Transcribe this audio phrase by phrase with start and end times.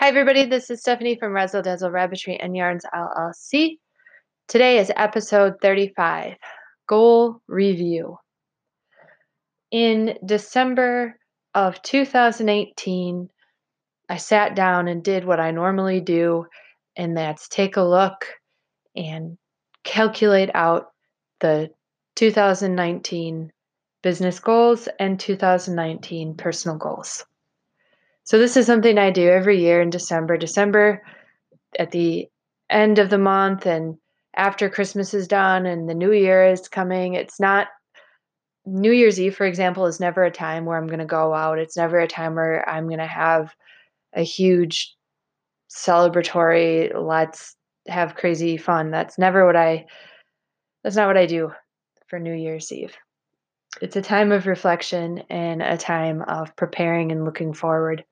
[0.00, 0.44] Hi, everybody.
[0.44, 3.78] This is Stephanie from Razzle Dazzle Rabbitry and Yarns LLC.
[4.46, 6.36] Today is episode 35
[6.86, 8.16] Goal Review.
[9.72, 11.18] In December
[11.52, 13.28] of 2018,
[14.08, 16.46] I sat down and did what I normally do,
[16.94, 18.24] and that's take a look
[18.94, 19.36] and
[19.82, 20.92] calculate out
[21.40, 21.70] the
[22.14, 23.50] 2019
[24.04, 27.24] business goals and 2019 personal goals.
[28.28, 30.36] So this is something I do every year in December.
[30.36, 31.02] December
[31.78, 32.28] at the
[32.68, 33.96] end of the month and
[34.36, 37.68] after Christmas is done and the new year is coming, it's not
[38.66, 41.58] New Year's Eve, for example, is never a time where I'm going to go out.
[41.58, 43.54] It's never a time where I'm going to have
[44.12, 44.94] a huge
[45.70, 48.90] celebratory, let's have crazy fun.
[48.90, 49.86] That's never what I,
[50.84, 51.52] that's not what I do
[52.08, 52.94] for New Year's Eve.
[53.80, 58.04] It's a time of reflection and a time of preparing and looking forward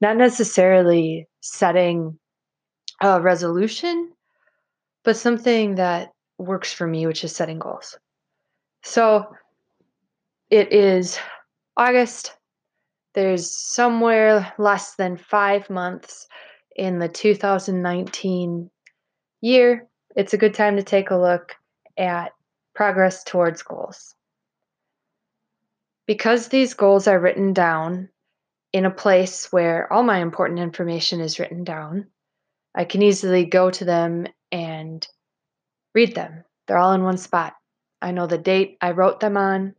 [0.00, 2.18] not necessarily setting
[3.00, 4.12] a resolution,
[5.04, 7.98] but something that works for me, which is setting goals.
[8.82, 9.26] So
[10.50, 11.18] it is
[11.76, 12.36] August.
[13.14, 16.26] There's somewhere less than five months
[16.76, 18.70] in the 2019
[19.40, 19.88] year.
[20.14, 21.54] It's a good time to take a look
[21.96, 22.32] at
[22.74, 24.14] progress towards goals.
[26.06, 28.08] Because these goals are written down
[28.72, 32.06] in a place where all my important information is written down.
[32.74, 35.06] I can easily go to them and
[35.94, 36.44] read them.
[36.66, 37.54] They're all in one spot.
[38.02, 39.74] I know the date I wrote them on.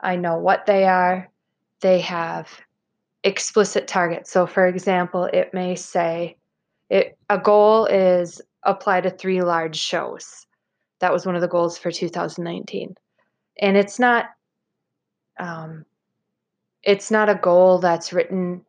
[0.00, 1.28] I know what they are.
[1.80, 2.48] They have
[3.24, 4.30] explicit targets.
[4.30, 6.36] So, for example, it may say
[6.88, 10.46] it, a goal is apply to three large shows.
[11.00, 12.94] That was one of the goals for 2019.
[13.60, 14.26] And it's not
[15.38, 15.84] um,
[16.82, 18.64] it's not a goal that's written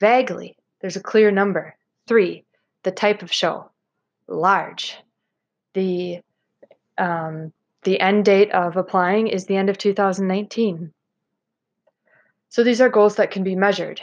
[0.00, 0.56] vaguely.
[0.80, 1.74] There's a clear number.
[2.06, 2.44] Three,
[2.84, 3.70] the type of show,
[4.28, 4.96] large.
[5.74, 6.20] The
[6.96, 10.92] um, the end date of applying is the end of 2019.
[12.48, 14.00] So these are goals that can be measured.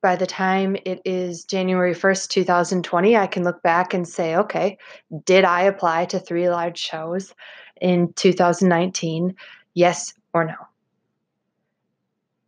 [0.00, 4.76] By the time it is January 1st, 2020, I can look back and say, okay,
[5.24, 7.32] did I apply to three large shows
[7.80, 9.36] in 2019?
[9.74, 10.54] Yes or no?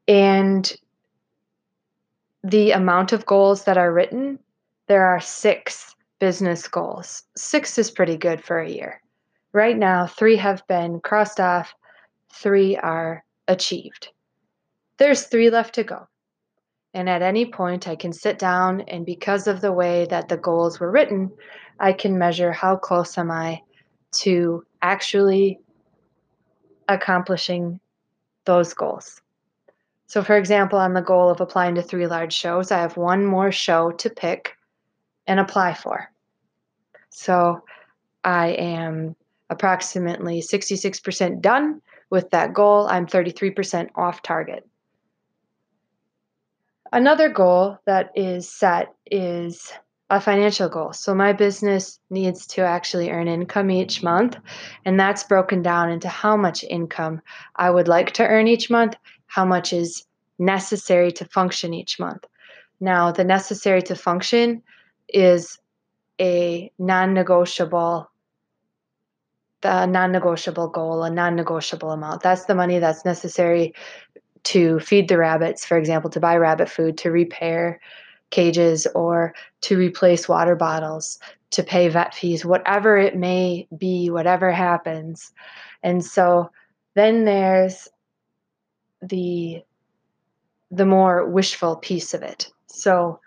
[0.06, 0.70] And
[2.42, 4.38] the amount of goals that are written,
[4.86, 7.22] there are six business goals.
[7.36, 9.00] Six is pretty good for a year.
[9.52, 11.74] Right now, three have been crossed off,
[12.32, 14.08] three are achieved.
[14.98, 16.06] There's three left to go.
[16.92, 20.36] And at any point, I can sit down, and because of the way that the
[20.36, 21.32] goals were written,
[21.80, 23.62] I can measure how close am I
[24.22, 25.58] to actually
[26.88, 27.80] accomplishing
[28.44, 29.20] those goals.
[30.06, 33.24] So, for example, on the goal of applying to three large shows, I have one
[33.24, 34.56] more show to pick
[35.26, 36.10] and apply for.
[37.10, 37.62] So,
[38.22, 39.16] I am
[39.50, 42.86] approximately 66% done with that goal.
[42.88, 44.68] I'm 33% off target.
[46.92, 49.72] Another goal that is set is
[50.10, 50.92] a financial goal.
[50.92, 54.36] So, my business needs to actually earn income each month,
[54.84, 57.22] and that's broken down into how much income
[57.56, 58.96] I would like to earn each month
[59.34, 60.04] how much is
[60.38, 62.24] necessary to function each month.
[62.78, 64.62] Now, the necessary to function
[65.08, 65.58] is
[66.20, 68.08] a non negotiable
[69.62, 72.22] the non-negotiable goal, a non-negotiable amount.
[72.22, 73.74] That's the money that's necessary
[74.44, 77.80] to feed the rabbits, for example, to buy rabbit food, to repair
[78.28, 81.18] cages or to replace water bottles,
[81.52, 85.32] to pay vet fees, whatever it may be, whatever happens.
[85.82, 86.50] And so
[86.94, 87.88] then there's
[89.08, 89.62] the
[90.70, 92.50] the more wishful piece of it.
[92.66, 93.20] So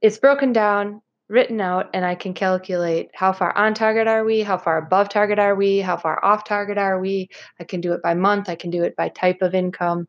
[0.00, 4.40] it's broken down, written out, and I can calculate how far on target are we,
[4.40, 7.28] how far above target are we, how far off target are we.
[7.60, 10.08] I can do it by month, I can do it by type of income.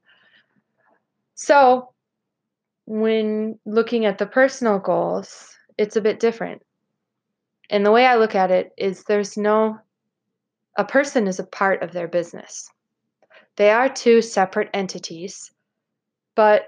[1.35, 1.93] So
[2.85, 6.61] when looking at the personal goals, it's a bit different.
[7.69, 9.79] And the way I look at it is there's no,
[10.77, 12.69] a person is a part of their business.
[13.55, 15.51] They are two separate entities,
[16.35, 16.67] but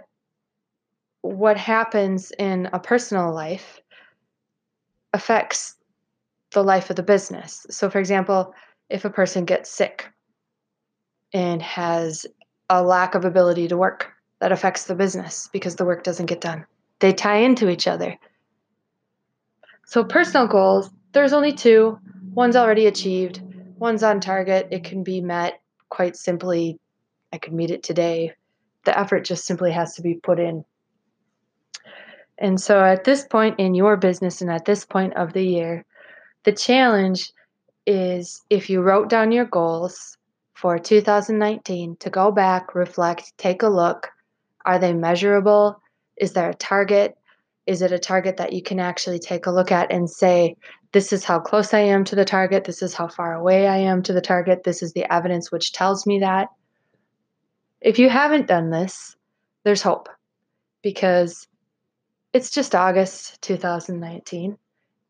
[1.22, 3.80] what happens in a personal life
[5.14, 5.76] affects
[6.52, 7.66] the life of the business.
[7.72, 8.54] So, for example,
[8.90, 10.12] if a person gets sick
[11.34, 12.28] and has
[12.70, 16.42] a lack of ability to work, that affects the business because the work doesn't get
[16.42, 16.66] done.
[17.00, 18.18] They tie into each other.
[19.86, 21.98] So, personal goals, there's only two.
[22.34, 23.42] One's already achieved,
[23.78, 24.68] one's on target.
[24.72, 26.80] It can be met quite simply,
[27.32, 28.34] I could meet it today.
[28.86, 30.66] The effort just simply has to be put in.
[32.38, 35.86] And so at this point in your business and at this point of the year,
[36.44, 37.32] the challenge
[37.86, 40.18] is if you wrote down your goals
[40.54, 44.10] for 2019 to go back, reflect, take a look.
[44.66, 45.82] Are they measurable?
[46.18, 47.18] Is there a target?
[47.68, 50.56] Is it a target that you can actually take a look at and say,
[50.92, 53.78] this is how close I am to the target, this is how far away I
[53.78, 56.50] am to the target, this is the evidence which tells me that?
[57.82, 59.16] If you haven't done this,
[59.64, 60.10] there's hope
[60.82, 61.48] because
[62.34, 64.58] it's just August 2019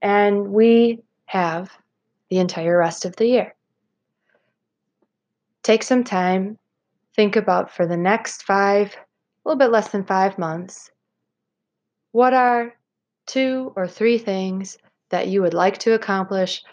[0.01, 1.71] and we have
[2.29, 3.55] the entire rest of the year.
[5.63, 6.57] Take some time,
[7.15, 10.91] think about for the next five, a little bit less than five months,
[12.15, 12.73] what are
[13.25, 14.77] two or three things
[15.09, 16.63] that you would like to accomplish?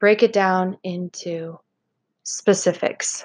[0.00, 1.60] Break it down into
[2.24, 3.24] specifics.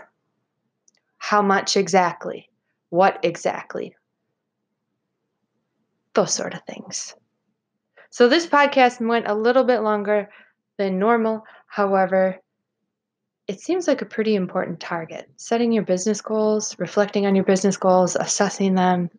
[1.17, 2.51] How much exactly?
[2.91, 3.95] What exactly?
[6.13, 7.15] Those sort of things.
[8.11, 10.29] So, this podcast went a little bit longer
[10.77, 11.41] than normal.
[11.65, 12.37] However,
[13.47, 15.31] it seems like a pretty important target.
[15.37, 19.09] Setting your business goals, reflecting on your business goals, assessing them,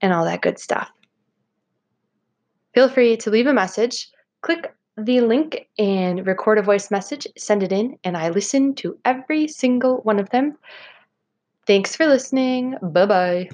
[0.00, 0.90] and all that good stuff.
[2.74, 4.08] Feel free to leave a message.
[4.42, 8.98] Click the link and record a voice message, send it in, and I listen to
[9.04, 10.56] every single one of them.
[11.66, 12.76] Thanks for listening.
[12.82, 13.50] Bye bye.